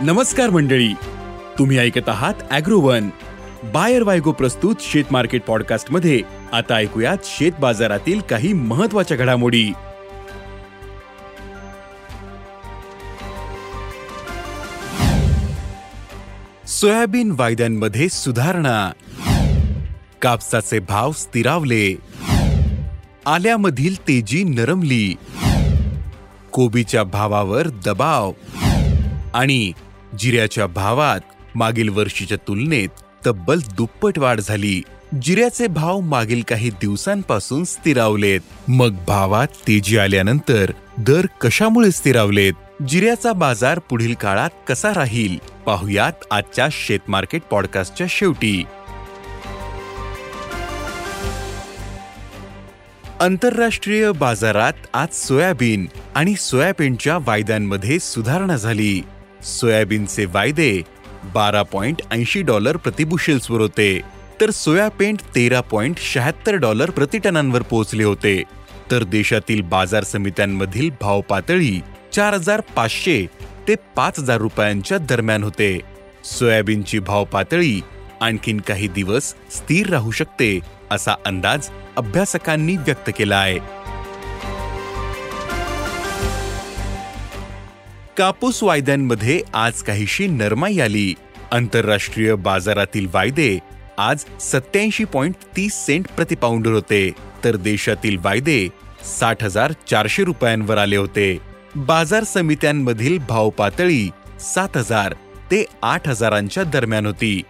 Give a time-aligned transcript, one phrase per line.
[0.00, 0.92] नमस्कार मंडळी.
[1.58, 3.08] तुम्ही ऐकत आहात अॅग्रोवन.
[3.64, 6.20] बायर वायगो प्रस्तुत शेत मार्केट पॉडकास्टमध्ये
[6.52, 9.72] आता ऐकूयात शेत बाजारातील काही महत्त्वाच्या घडामोडी.
[16.66, 18.92] सोयाबीन वायद्यांमध्ये सुधारणा.
[20.22, 21.96] कापसाचे भाव स्थिरावले.
[23.26, 25.14] आल्यामधील तेजी नरमली.
[26.52, 28.32] कोबीच्या भावावर दबाव.
[29.34, 29.72] आणि
[30.18, 31.20] जिऱ्याच्या भावात
[31.54, 32.88] मागील वर्षीच्या तुलनेत
[33.26, 34.82] तब्बल दुप्पट वाढ झाली.
[35.22, 38.40] जिऱ्याचे भाव मागील काही दिवसांपासून स्थिरावलेत.
[38.68, 42.82] मग भावात तेजी आल्यानंतर दर कशामुळे स्थिरावलेत?
[42.88, 45.36] जिऱ्याचा बाजार पुढील काळात कसा राहील?
[45.66, 48.64] पाहुयात आजच्या शेतमार्केट पॉडकास्टच्या शेवटी.
[53.20, 59.02] आंतरराष्ट्रीय बाजारात आज सोयाबीन आणि सोयाबीनच्या वायद्यांमध्ये सुधारणा झाली.
[59.44, 60.82] सोयाबीनचे वायदे
[61.34, 64.00] बारा पॉइंट ऐंशी डॉलर प्रतिबुशेल्सवर होते.
[64.40, 68.42] तर सोया पेंट तेरा पॉइंट शहात्तर डॉलर प्रतिटनांवर पोहोचले होते.
[68.90, 71.80] तर देशातील बाजार समित्यांमधील भाव पातळी
[72.12, 73.26] चार हजार पाचशे
[73.68, 75.80] ते पाच हजार रुपयांच्या दरम्यान होते.
[76.24, 77.80] सोयाबीनची भाव पातळी
[78.20, 83.58] आणखीन काही दिवस स्थिर राहू शकते असा अंदाज अभ्यासकांनी व्यक्त केला आहे.
[88.16, 91.14] कापूस वायद्यांमध्ये आज काहीशी नरमाई आली.
[91.52, 93.58] आंतरराष्ट्रीय बाजारातील वायदे
[93.98, 97.10] आज सत्याऐंशी पॉइंट तीस सेंट प्रतिपाऊंडर होते.
[97.44, 98.68] तर देशातील वायदे
[99.20, 101.38] साठ हजार चारशे रुपयांवर आले होते.
[101.76, 105.12] बाजार समित्यांमधील भाव पातळी सात हजार
[105.50, 107.42] ते आठ हजारांच्या दरम्यान होती.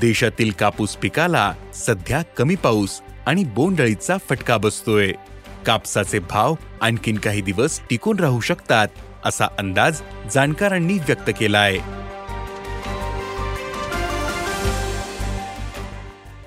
[0.00, 5.12] देशातील कापूस पिकाला सध्या कमी पाऊस आणि बोंडळीचा फटका बसतोय.
[5.66, 8.88] कापसाचे भाव आणखीन काही दिवस टिकून राहू शकतात.
[9.24, 10.00] असा अंदाज
[10.34, 11.78] जाणकारांनी व्यक्त केला आहे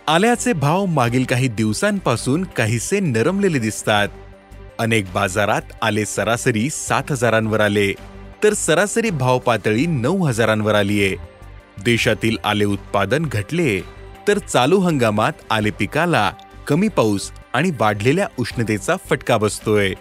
[0.07, 4.07] आल्याचे भाव मागील काही दिवसांपासून काहीसे नरमलेले दिसतात.
[4.79, 7.93] अनेक बाजारात आले सरासरी सात हजारांवर आले
[8.43, 11.15] तर सरासरी भाव पातळी नऊ हजारांवर आलीये.
[11.85, 13.79] देशातील आले उत्पादन घटले
[14.27, 16.31] तर चालू हंगामात आले पिकाला
[16.67, 19.93] कमी पाऊस आणि वाढलेल्या उष्णतेचा फटका बसतोय.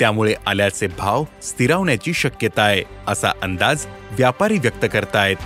[0.00, 5.36] त्यामुळे आल्याचे भाव स्थिरावण्याची शक्यता आहे असा अंदाज व्यापारी व्यक्त करतायत.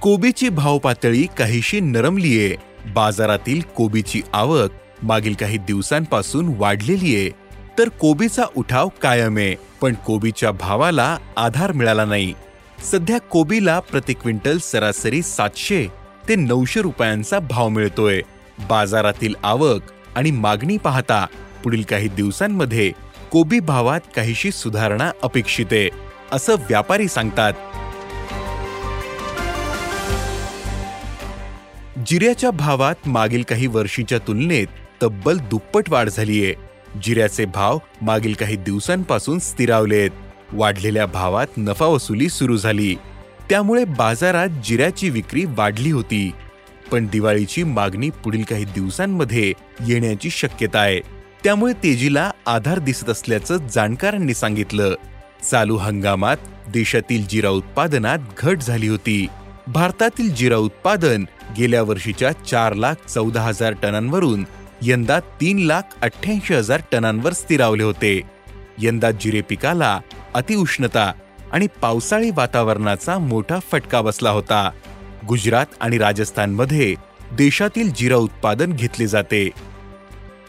[0.00, 4.70] कोबीची भाव पातळी काहीशी नरमलीये बाजारातील कोबीची आवक
[5.02, 7.30] मागील काही दिवसांपासून वाढलेली आहे.
[7.78, 12.34] तर कोबीचा उठाव कायम आहे पण कोबीच्या भावाला आधार मिळाला नाही.
[12.92, 15.86] सध्या कोबीला प्रति क्विंटल सरासरी सातशे
[16.28, 18.20] ते नऊशे रुपयांचा भाव मिळतोय.
[18.58, 19.80] बाजारातील आवक
[20.16, 21.26] आणि मागणी पाहता
[21.64, 22.92] पुढील काही दिवसांमध्ये
[23.30, 25.88] कोबी भावात काहीशी सुधारणा अपेक्षित आहे
[26.32, 27.52] असं व्यापारी सांगतात.
[32.06, 34.66] जिऱ्याच्या भावात मागील काही वर्षीच्या तुलनेत
[35.02, 36.54] तब्बल दुप्पट वाढ झालीये.
[37.02, 40.10] जिऱ्याचे भाव मागील काही दिवसांपासून स्थिरावलेत.
[40.52, 42.94] वाढलेल्या भावात नफा वसुली सुरू झाली.
[43.50, 46.32] त्यामुळे बाजारात जिऱ्याची विक्री वाढली होती.
[46.92, 49.52] पण दिवाळीची मागणी पुढील काही दिवसांमध्ये
[49.86, 51.00] येण्याची शक्यता आहे.
[51.44, 54.94] त्यामुळे तेजीला आधार दिसत असल्याचं जाणकारांनी सांगितलं.
[55.50, 56.36] चालू हंगामात
[56.68, 59.26] देशातील जिरा उत्पादनात घट झाली होती.
[59.66, 61.24] भारतातील जिरा उत्पादन
[61.56, 64.46] गेल्या वर्षीच्या चार लाख चौदा हजार टनांवरून
[64.82, 68.22] यंदा तीन लाख अठ्ठ्याऐंशी हजार टनांवर स्थिरावले होते.
[68.78, 70.00] यंदा जिरे पिकाला
[70.34, 71.12] अतिउष्णता
[71.52, 74.70] आणि पावसाळी वातावरणाचा मोठा फटका बसला होता.
[75.28, 76.94] गुजरात आणि राजस्थानमध्ये
[77.32, 79.50] देशातील जिरा उत्पादन घेतले जाते.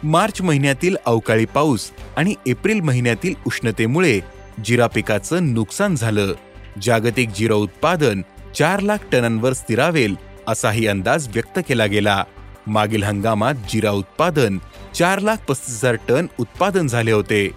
[0.04, 4.20] मार्च महिन्यातील अवकाळी पाऊस आणि एप्रिल महिन्यातील उष्णतेमुळे
[4.66, 6.34] जिरा पिकाचं नुकसान झालं.
[6.82, 8.22] जागतिक जिरा उत्पादन
[8.56, 10.16] चार लाख टनांवर स्थिरावेल
[10.48, 12.24] असाही अंदाज व्यक्त केला गेला.
[12.68, 14.58] मागील हंगामात जिरा उत्पादन
[14.96, 17.50] चार लाख पस्तीस हजार टन उत्पादन झाले होते.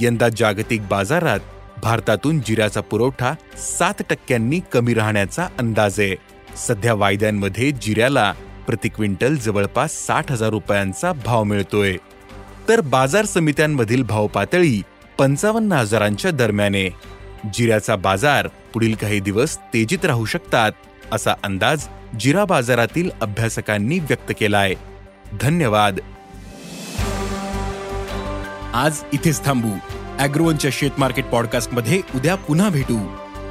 [0.00, 1.40] यंदा जागतिक बाजारात
[1.82, 3.34] भारतातून जिऱ्याचा पुरवठा
[3.78, 6.33] सात टक्क्यांनी कमी राहण्याचा अंदाज आहे.
[6.56, 8.34] सध्या वायद्यांमध्ये जिऱ्याला
[8.66, 11.96] प्रति क्विंटल जवळपास साठ हजार रुपयांचा भाव मिळतोय.
[12.68, 14.82] तर बाजार समित्यांमधील भाव पातळी
[15.18, 16.88] पंचावन्न हजारांच्या दरम्याने.
[17.54, 20.72] जिऱ्याचा बाजार पुढील काही दिवस तेजीत राहू शकतात
[21.12, 21.86] असा अंदाज
[22.20, 24.74] जिरा बाजारातील अभ्यासकांनी व्यक्त केलाय.
[25.40, 25.98] धन्यवाद.
[28.74, 29.70] आज इथेच थांबू.
[30.18, 33.23] अॅग्रोवनच्या शेत मार्केट पॉडकास्टमध्ये उद्या पुन्हा भेटू.